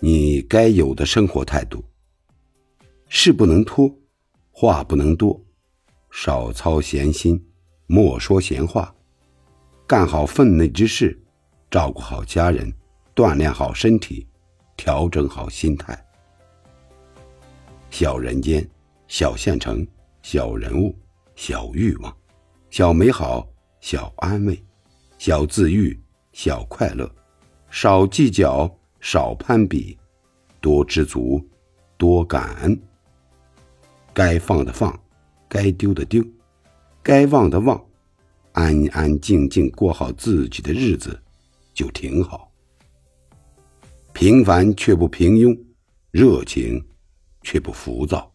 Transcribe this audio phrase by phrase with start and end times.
[0.00, 1.82] 你该有的生活态度。
[3.08, 3.90] 事不能拖，
[4.50, 5.40] 话不能多，
[6.10, 7.42] 少操闲心，
[7.86, 8.94] 莫说闲话，
[9.86, 11.18] 干好分内之事，
[11.70, 12.72] 照顾好家人，
[13.14, 14.26] 锻炼好身体，
[14.76, 15.98] 调整好心态。
[17.90, 18.68] 小人间，
[19.08, 19.86] 小县城，
[20.20, 20.94] 小人物，
[21.36, 22.14] 小欲望，
[22.68, 23.48] 小美好，
[23.80, 24.62] 小安慰，
[25.16, 25.98] 小自愈，
[26.32, 27.10] 小快乐，
[27.70, 28.68] 少计较，
[29.08, 29.96] 少攀比，
[30.60, 31.40] 多知足，
[31.96, 32.76] 多感恩。
[34.12, 34.98] 该放的放，
[35.48, 36.26] 该丢的丢，
[37.04, 37.80] 该忘的忘，
[38.50, 41.16] 安安静静过好自己的日子，
[41.72, 42.50] 就挺好。
[44.12, 45.56] 平凡却不平庸，
[46.10, 46.84] 热情
[47.42, 48.28] 却不浮躁。